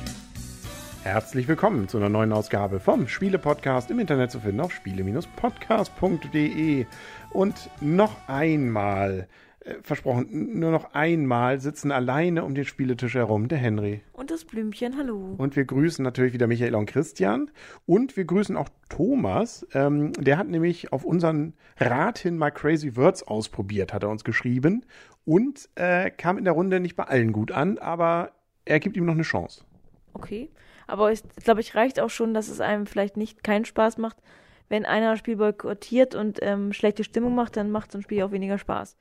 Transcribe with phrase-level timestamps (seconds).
[1.03, 6.87] Herzlich willkommen zu einer neuen Ausgabe vom Spiele-Podcast im Internet zu finden auf spiele-podcast.de.
[7.29, 9.27] Und noch einmal
[9.81, 14.01] versprochen, nur noch einmal sitzen alleine um den Spieletisch herum der Henry.
[14.13, 15.35] Und das Blümchen, hallo.
[15.37, 17.49] Und wir grüßen natürlich wieder Michael und Christian.
[17.85, 19.65] Und wir grüßen auch Thomas.
[19.73, 24.23] Ähm, der hat nämlich auf unseren Rat hin mal Crazy Words ausprobiert, hat er uns
[24.23, 24.85] geschrieben.
[25.25, 28.31] Und äh, kam in der Runde nicht bei allen gut an, aber
[28.65, 29.63] er gibt ihm noch eine Chance.
[30.13, 30.51] Okay.
[30.85, 34.17] Aber ich glaube, ich reicht auch schon, dass es einem vielleicht nicht keinen Spaß macht.
[34.69, 38.21] Wenn einer das Spiel boykottiert und ähm, schlechte Stimmung macht, dann macht so ein Spiel
[38.21, 38.95] auch weniger Spaß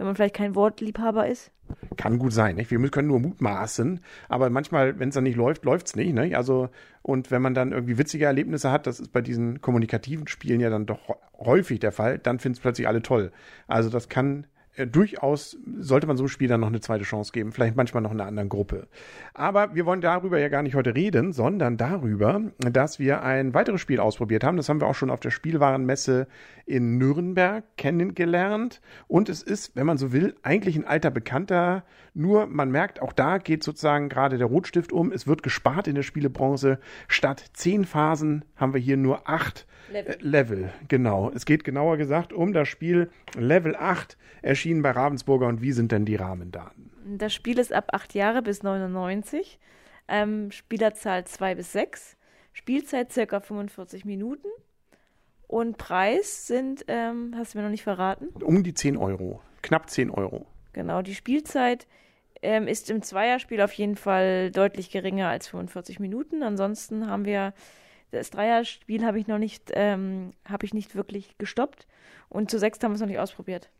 [0.00, 1.52] wenn man vielleicht kein Wortliebhaber ist?
[1.98, 2.56] Kann gut sein.
[2.56, 2.70] Nicht?
[2.70, 4.00] Wir können nur mutmaßen,
[4.30, 6.14] aber manchmal, wenn es dann nicht läuft, läuft es nicht.
[6.14, 6.38] nicht.
[6.38, 6.70] Also,
[7.02, 10.70] und wenn man dann irgendwie witzige Erlebnisse hat, das ist bei diesen kommunikativen Spielen ja
[10.70, 11.00] dann doch
[11.38, 13.30] häufig der Fall, dann finden es plötzlich alle toll.
[13.66, 14.46] Also das kann
[14.80, 18.02] äh, durchaus sollte man so einem Spiel dann noch eine zweite Chance geben, vielleicht manchmal
[18.02, 18.88] noch in einer anderen Gruppe.
[19.34, 23.80] Aber wir wollen darüber ja gar nicht heute reden, sondern darüber, dass wir ein weiteres
[23.80, 24.56] Spiel ausprobiert haben.
[24.56, 26.26] Das haben wir auch schon auf der Spielwarenmesse
[26.66, 28.80] in Nürnberg kennengelernt.
[29.06, 31.84] Und es ist, wenn man so will, eigentlich ein alter Bekannter.
[32.14, 35.12] Nur man merkt, auch da geht sozusagen gerade der Rotstift um.
[35.12, 36.78] Es wird gespart in der Spielebranche.
[37.08, 40.16] Statt zehn Phasen haben wir hier nur acht Level.
[40.20, 40.72] Level.
[40.88, 41.30] Genau.
[41.34, 45.92] Es geht genauer gesagt um das Spiel Level 8 erschienen bei Ravensburger und wie sind
[45.92, 46.90] denn die Rahmendaten?
[47.18, 49.58] Das Spiel ist ab 8 Jahre bis 99,
[50.08, 52.16] ähm, Spielerzahl 2 bis 6,
[52.52, 54.48] Spielzeit circa 45 Minuten
[55.46, 58.28] und Preis sind, ähm, hast du mir noch nicht verraten?
[58.42, 60.46] Um die 10 Euro, knapp 10 Euro.
[60.72, 61.88] Genau, die Spielzeit
[62.42, 66.42] ähm, ist im Zweierspiel auf jeden Fall deutlich geringer als 45 Minuten.
[66.42, 67.52] Ansonsten haben wir
[68.10, 71.86] das Dreierspiel habe ich noch nicht, ähm, habe ich nicht wirklich gestoppt
[72.28, 73.70] und zu sechs haben wir es noch nicht ausprobiert.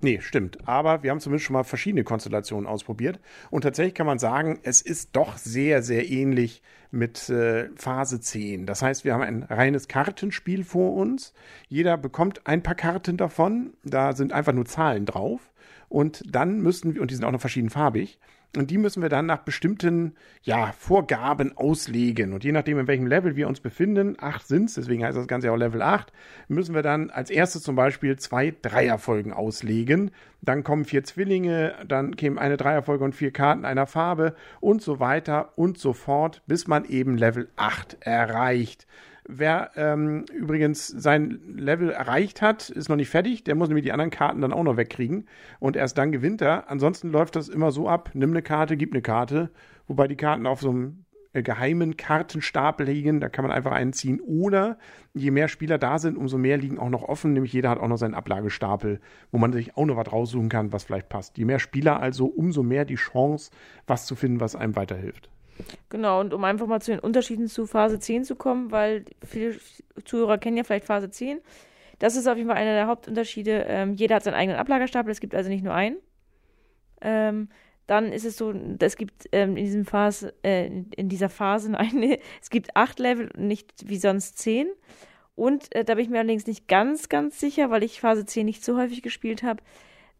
[0.00, 0.58] Nee, stimmt.
[0.68, 3.18] Aber wir haben zumindest schon mal verschiedene Konstellationen ausprobiert.
[3.50, 8.64] Und tatsächlich kann man sagen, es ist doch sehr, sehr ähnlich mit äh, Phase 10.
[8.64, 11.34] Das heißt, wir haben ein reines Kartenspiel vor uns.
[11.68, 13.74] Jeder bekommt ein paar Karten davon.
[13.82, 15.52] Da sind einfach nur Zahlen drauf.
[15.88, 18.20] Und dann müssen wir, und die sind auch noch verschiedenfarbig,
[18.56, 22.32] und die müssen wir dann nach bestimmten ja, Vorgaben auslegen.
[22.32, 25.26] Und je nachdem, in welchem Level wir uns befinden, acht sind es, deswegen heißt das
[25.26, 26.12] Ganze auch Level 8,
[26.48, 30.12] müssen wir dann als erstes zum Beispiel zwei Dreierfolgen auslegen.
[30.40, 34.98] Dann kommen vier Zwillinge, dann kämen eine Dreierfolge und vier Karten einer Farbe und so
[34.98, 38.86] weiter und so fort, bis man eben Level 8 erreicht.
[39.30, 43.44] Wer ähm, übrigens sein Level erreicht hat, ist noch nicht fertig.
[43.44, 45.28] Der muss nämlich die anderen Karten dann auch noch wegkriegen.
[45.60, 46.70] Und erst dann gewinnt er.
[46.70, 49.50] Ansonsten läuft das immer so ab: nimm eine Karte, gib eine Karte.
[49.86, 53.20] Wobei die Karten auf so einem äh, geheimen Kartenstapel liegen.
[53.20, 54.18] Da kann man einfach einen ziehen.
[54.22, 54.78] Oder
[55.12, 57.34] je mehr Spieler da sind, umso mehr liegen auch noch offen.
[57.34, 58.98] Nämlich jeder hat auch noch seinen Ablagestapel,
[59.30, 61.36] wo man sich auch noch was raussuchen kann, was vielleicht passt.
[61.36, 63.50] Je mehr Spieler also, umso mehr die Chance,
[63.86, 65.28] was zu finden, was einem weiterhilft.
[65.90, 69.56] Genau, und um einfach mal zu den Unterschieden zu Phase 10 zu kommen, weil viele
[70.04, 71.40] Zuhörer kennen ja vielleicht Phase 10.
[71.98, 73.64] Das ist auf jeden Fall einer der Hauptunterschiede.
[73.68, 75.96] Ähm, jeder hat seinen eigenen Ablagerstapel, es gibt also nicht nur einen.
[77.00, 77.48] Ähm,
[77.86, 82.18] dann ist es so, es gibt ähm, in, diesem Phase, äh, in dieser Phase eine,
[82.40, 84.68] es gibt acht Level, nicht wie sonst zehn.
[85.34, 88.44] Und äh, da bin ich mir allerdings nicht ganz, ganz sicher, weil ich Phase 10
[88.44, 89.62] nicht so häufig gespielt habe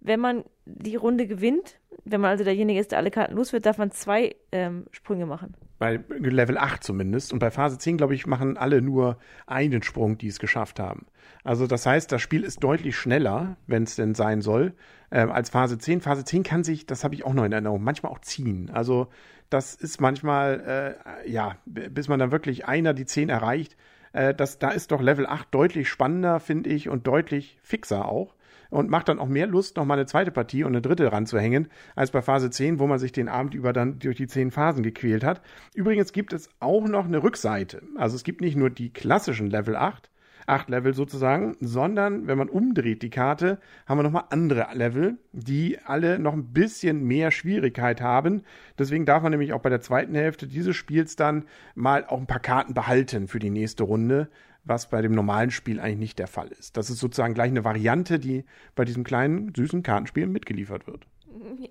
[0.01, 3.67] wenn man die Runde gewinnt, wenn man also derjenige ist, der alle Karten los wird,
[3.67, 5.55] darf man zwei ähm, Sprünge machen.
[5.79, 7.33] Bei Level 8 zumindest.
[7.33, 11.07] Und bei Phase 10, glaube ich, machen alle nur einen Sprung, die es geschafft haben.
[11.45, 14.75] Also das heißt, das Spiel ist deutlich schneller, wenn es denn sein soll,
[15.11, 16.01] äh, als Phase 10.
[16.01, 18.71] Phase 10 kann sich, das habe ich auch noch in Erinnerung, manchmal auch ziehen.
[18.73, 19.09] Also
[19.51, 23.77] das ist manchmal, äh, ja, bis man dann wirklich einer die 10 erreicht,
[24.13, 28.35] äh, das, da ist doch Level 8 deutlich spannender, finde ich, und deutlich fixer auch
[28.71, 31.69] und macht dann auch mehr Lust, noch mal eine zweite Partie und eine dritte ranzuhängen,
[31.95, 34.83] als bei Phase 10, wo man sich den Abend über dann durch die zehn Phasen
[34.83, 35.43] gequält hat.
[35.75, 37.83] Übrigens gibt es auch noch eine Rückseite.
[37.97, 40.11] Also es gibt nicht nur die klassischen Level 8,
[40.49, 45.79] 8 Level sozusagen, sondern wenn man umdreht die Karte, haben wir nochmal andere Level, die
[45.85, 48.43] alle noch ein bisschen mehr Schwierigkeit haben.
[48.79, 51.45] Deswegen darf man nämlich auch bei der zweiten Hälfte dieses Spiels dann
[51.75, 54.29] mal auch ein paar Karten behalten für die nächste Runde,
[54.69, 56.77] was bei dem normalen Spiel eigentlich nicht der Fall ist.
[56.77, 58.45] Das ist sozusagen gleich eine Variante, die
[58.75, 61.07] bei diesem kleinen, süßen Kartenspiel mitgeliefert wird.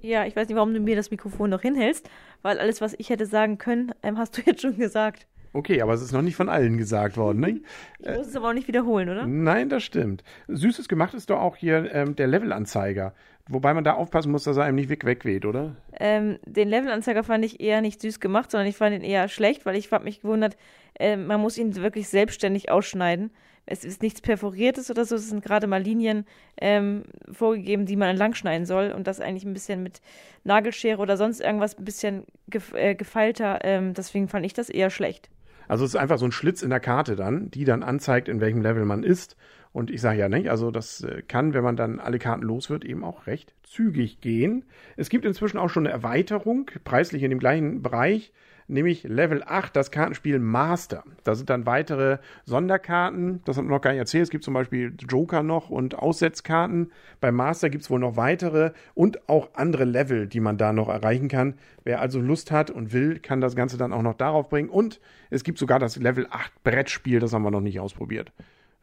[0.01, 2.09] Ja, ich weiß nicht, warum du mir das Mikrofon noch hinhältst,
[2.41, 5.27] weil alles, was ich hätte sagen können, ähm, hast du jetzt schon gesagt.
[5.53, 7.61] Okay, aber es ist noch nicht von allen gesagt worden, ne?
[7.99, 9.25] Ich muss es aber auch nicht wiederholen, oder?
[9.25, 10.23] Nein, das stimmt.
[10.47, 13.13] Süßes gemacht ist doch auch hier ähm, der Levelanzeiger.
[13.49, 15.75] Wobei man da aufpassen muss, dass er einem nicht weg wegweht, oder?
[15.99, 19.65] Ähm, den Levelanzeiger fand ich eher nicht süß gemacht, sondern ich fand ihn eher schlecht,
[19.65, 20.57] weil ich habe mich gewundert,
[20.99, 23.31] äh, man muss ihn wirklich selbstständig ausschneiden,
[23.67, 26.25] es ist nichts Perforiertes oder so, es sind gerade mal Linien
[26.59, 30.01] ähm, vorgegeben, die man entlang schneiden soll und das eigentlich ein bisschen mit
[30.45, 33.59] Nagelschere oder sonst irgendwas ein bisschen gef äh, gefeilter.
[33.63, 35.29] Ähm, deswegen fand ich das eher schlecht.
[35.67, 38.39] Also es ist einfach so ein Schlitz in der Karte dann, die dann anzeigt, in
[38.39, 39.35] welchem Level man ist.
[39.77, 42.71] Und ich sage ja nicht, also das äh, kann, wenn man dann alle Karten los
[42.71, 44.65] wird, eben auch recht zügig gehen.
[44.95, 48.33] Es gibt inzwischen auch schon eine Erweiterung, preislich in dem gleichen Bereich
[48.67, 51.03] nämlich Level 8, das Kartenspiel Master.
[51.23, 54.23] Da sind dann weitere Sonderkarten, das haben wir noch gar nicht erzählt.
[54.23, 56.91] Es gibt zum Beispiel Joker noch und Aussetzkarten.
[57.21, 60.89] Beim Master gibt es wohl noch weitere und auch andere Level, die man da noch
[60.89, 61.53] erreichen kann.
[61.83, 64.69] Wer also Lust hat und will, kann das Ganze dann auch noch darauf bringen.
[64.69, 68.33] Und es gibt sogar das Level 8 Brettspiel, das haben wir noch nicht ausprobiert.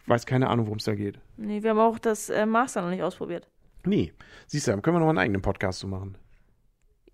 [0.05, 1.19] Ich weiß keine Ahnung, worum es da geht.
[1.39, 3.49] Nee, wir haben auch das äh, Master noch nicht ausprobiert.
[3.87, 4.13] Nee.
[4.47, 6.19] Siehst du, dann können wir noch einen eigenen Podcast zu machen.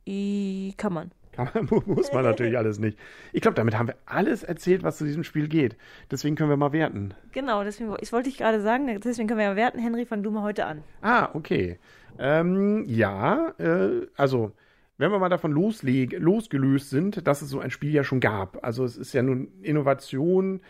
[0.08, 1.12] I kann man.
[1.86, 2.98] muss man natürlich alles nicht.
[3.32, 5.76] Ich glaube, damit haben wir alles erzählt, was zu diesem Spiel geht.
[6.10, 7.14] Deswegen können wir mal werten.
[7.30, 9.78] Genau, deswegen ich wollte ich gerade sagen, deswegen können wir ja werten.
[9.78, 10.82] Henry, fang du mal heute an.
[11.00, 11.78] Ah, okay.
[12.18, 14.50] Ähm, ja, äh, also
[14.98, 18.62] wenn wir mal davon losgelöst sind, dass es so ein Spiel ja schon gab.
[18.64, 20.60] Also es ist ja nun Innovation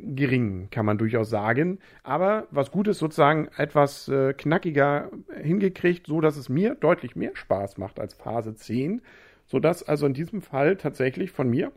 [0.00, 1.78] gering, kann man durchaus sagen.
[2.02, 5.10] Aber was Gutes sozusagen etwas äh, knackiger
[5.42, 9.02] hingekriegt, so dass es mir deutlich mehr Spaß macht als Phase 10
[9.46, 11.72] sodass also in diesem Fall tatsächlich von mir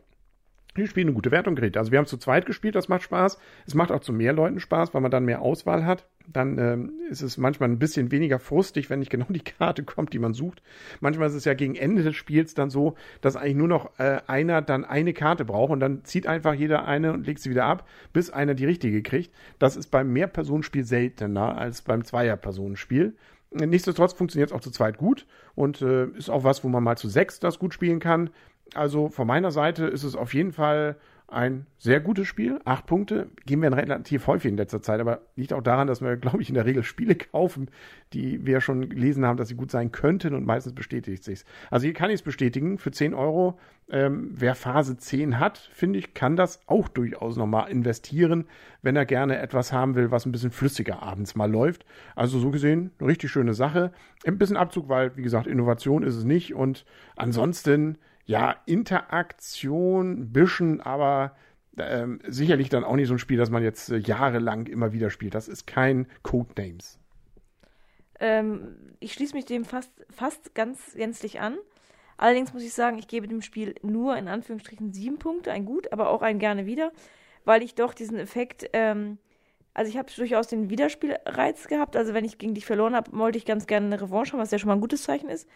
[0.76, 1.76] die Spiel eine gute Wertung kriegt.
[1.76, 3.38] Also wir haben zu zweit gespielt, das macht Spaß.
[3.66, 6.06] Es macht auch zu mehr Leuten Spaß, weil man dann mehr Auswahl hat.
[6.26, 10.12] Dann ähm, ist es manchmal ein bisschen weniger frustig, wenn nicht genau die Karte kommt,
[10.12, 10.62] die man sucht.
[11.00, 14.20] Manchmal ist es ja gegen Ende des Spiels dann so, dass eigentlich nur noch äh,
[14.26, 17.64] einer dann eine Karte braucht und dann zieht einfach jeder eine und legt sie wieder
[17.64, 19.32] ab, bis einer die richtige kriegt.
[19.58, 23.14] Das ist beim Mehrpersonenspiel seltener als beim Zweierpersonenspiel.
[23.52, 25.26] Nichtsdestotrotz funktioniert es auch zu zweit gut
[25.56, 28.30] und äh, ist auch was, wo man mal zu sechs das gut spielen kann.
[28.74, 30.96] Also von meiner Seite ist es auf jeden Fall
[31.30, 32.60] ein sehr gutes Spiel.
[32.64, 36.16] Acht Punkte geben wir relativ häufig in letzter Zeit, aber liegt auch daran, dass wir,
[36.16, 37.70] glaube ich, in der Regel Spiele kaufen,
[38.12, 41.44] die wir schon gelesen haben, dass sie gut sein könnten und meistens bestätigt sich's.
[41.70, 42.78] Also hier kann ich es bestätigen.
[42.78, 43.58] Für 10 Euro,
[43.90, 48.46] ähm, wer Phase 10 hat, finde ich, kann das auch durchaus nochmal investieren,
[48.82, 51.86] wenn er gerne etwas haben will, was ein bisschen flüssiger abends mal läuft.
[52.16, 53.92] Also so gesehen, eine richtig schöne Sache.
[54.26, 56.84] Ein bisschen Abzug, weil, wie gesagt, Innovation ist es nicht und
[57.16, 61.36] ansonsten ja, Interaktion, bisschen, aber
[61.78, 65.10] ähm, sicherlich dann auch nicht so ein Spiel, das man jetzt äh, jahrelang immer wieder
[65.10, 65.34] spielt.
[65.34, 66.98] Das ist kein Codenames.
[68.18, 71.56] Ähm, ich schließe mich dem fast, fast ganz gänzlich an.
[72.18, 75.90] Allerdings muss ich sagen, ich gebe dem Spiel nur in Anführungsstrichen sieben Punkte, ein Gut,
[75.92, 76.92] aber auch ein gerne wieder,
[77.46, 79.16] weil ich doch diesen Effekt, ähm,
[79.72, 81.96] also ich habe durchaus den Wiederspielreiz gehabt.
[81.96, 84.50] Also wenn ich gegen dich verloren habe, wollte ich ganz gerne eine Revanche haben, was
[84.50, 85.48] ja schon mal ein gutes Zeichen ist.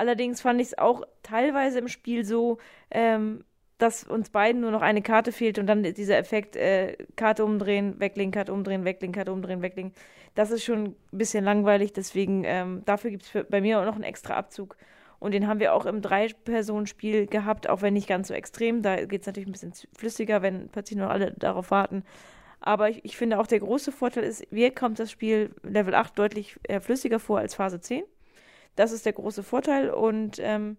[0.00, 2.56] Allerdings fand ich es auch teilweise im Spiel so,
[2.90, 3.44] ähm,
[3.76, 8.00] dass uns beiden nur noch eine Karte fehlt und dann dieser Effekt, äh, Karte umdrehen,
[8.00, 9.92] weglegen, Karte umdrehen, weglegen, Karte umdrehen, weglegen.
[10.34, 13.94] Das ist schon ein bisschen langweilig, deswegen ähm, dafür gibt es bei mir auch noch
[13.94, 14.78] einen extra Abzug.
[15.18, 18.80] Und den haben wir auch im Drei-Personen-Spiel gehabt, auch wenn nicht ganz so extrem.
[18.80, 22.04] Da geht es natürlich ein bisschen flüssiger, wenn plötzlich noch alle darauf warten.
[22.58, 26.18] Aber ich, ich, finde auch der große Vorteil ist, mir kommt das Spiel Level 8
[26.18, 28.02] deutlich äh, flüssiger vor als Phase 10.
[28.80, 29.90] Das ist der große Vorteil.
[29.90, 30.78] Und ähm,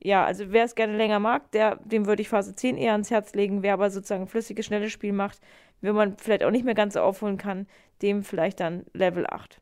[0.00, 3.10] ja, also wer es gerne länger mag, der, dem würde ich Phase 10 eher ans
[3.10, 3.64] Herz legen.
[3.64, 5.40] Wer aber sozusagen flüssiges, schnelles Spiel macht,
[5.80, 7.66] wenn man vielleicht auch nicht mehr ganz so aufholen kann,
[8.00, 9.60] dem vielleicht dann Level 8.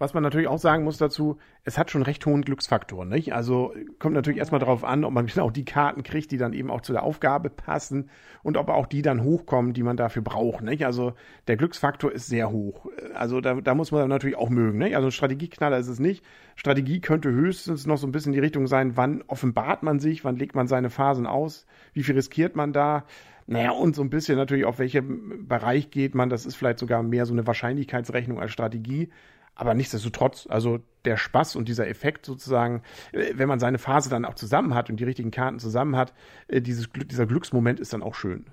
[0.00, 3.34] Was man natürlich auch sagen muss dazu, es hat schon recht hohen Glücksfaktor, nicht?
[3.34, 6.70] Also kommt natürlich erstmal darauf an, ob man genau die Karten kriegt, die dann eben
[6.70, 8.08] auch zu der Aufgabe passen
[8.42, 10.86] und ob auch die dann hochkommen, die man dafür braucht, nicht?
[10.86, 11.12] Also
[11.48, 12.86] der Glücksfaktor ist sehr hoch.
[13.14, 14.96] Also da, da muss man natürlich auch mögen, nicht?
[14.96, 16.24] Also Strategieknaller ist es nicht.
[16.56, 20.36] Strategie könnte höchstens noch so ein bisschen die Richtung sein, wann offenbart man sich, wann
[20.36, 23.04] legt man seine Phasen aus, wie viel riskiert man da?
[23.46, 26.30] Naja, und so ein bisschen natürlich, auf welchem Bereich geht man.
[26.30, 29.10] Das ist vielleicht sogar mehr so eine Wahrscheinlichkeitsrechnung als Strategie.
[29.54, 34.24] Aber nichtsdestotrotz, also der Spaß und dieser Effekt sozusagen, äh, wenn man seine Phase dann
[34.24, 36.12] auch zusammen hat und die richtigen Karten zusammen hat,
[36.48, 38.46] äh, dieses, dieser Glücksmoment ist dann auch schön.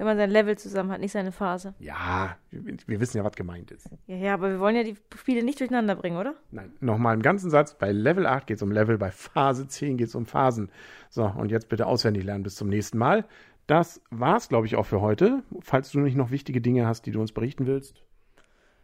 [0.00, 1.74] Wenn man sein Level zusammen hat, nicht seine Phase.
[1.78, 3.90] Ja, wir wissen ja, was gemeint ist.
[4.06, 6.36] Ja, ja, aber wir wollen ja die Spiele nicht durcheinander bringen, oder?
[6.50, 7.76] Nein, nochmal im ganzen Satz.
[7.76, 10.70] Bei Level 8 geht es um Level, bei Phase 10 geht es um Phasen.
[11.10, 12.44] So, und jetzt bitte auswendig lernen.
[12.44, 13.26] Bis zum nächsten Mal.
[13.66, 15.42] Das war's, glaube ich, auch für heute.
[15.60, 18.02] Falls du nicht noch wichtige Dinge hast, die du uns berichten willst.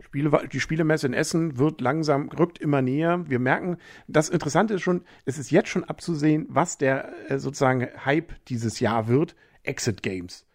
[0.01, 3.25] Spiele, die Spielemesse in Essen wird langsam, rückt immer näher.
[3.27, 3.77] Wir merken,
[4.09, 8.81] das Interessante ist schon, es ist jetzt schon abzusehen, was der äh, sozusagen Hype dieses
[8.81, 9.35] Jahr wird.
[9.63, 10.47] Exit Games.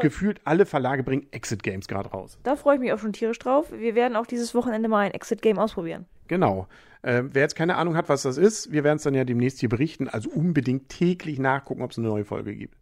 [0.00, 2.38] Gefühlt alle Verlage bringen Exit Games gerade raus.
[2.42, 3.72] Da freue ich mich auch schon tierisch drauf.
[3.72, 6.04] Wir werden auch dieses Wochenende mal ein Exit Game ausprobieren.
[6.28, 6.68] Genau.
[7.00, 9.60] Äh, wer jetzt keine Ahnung hat, was das ist, wir werden es dann ja demnächst
[9.60, 10.08] hier berichten.
[10.08, 12.76] Also unbedingt täglich nachgucken, ob es eine neue Folge gibt.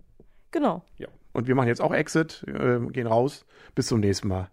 [0.50, 0.84] Genau.
[0.98, 1.08] Ja.
[1.32, 3.46] Und wir machen jetzt auch Exit, äh, gehen raus.
[3.74, 4.50] Bis zum nächsten Mal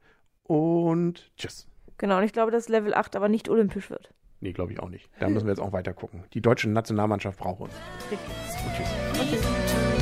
[0.47, 1.67] und tschüss.
[1.97, 4.11] Genau, und ich glaube, dass Level 8 aber nicht olympisch wird.
[4.39, 5.09] Nee, glaube ich auch nicht.
[5.19, 6.23] Da müssen wir jetzt auch weiter gucken.
[6.33, 7.73] Die deutsche Nationalmannschaft braucht uns.
[8.11, 8.19] Richtig.
[8.65, 9.19] Und tschüss.
[9.19, 9.96] Und tschüss.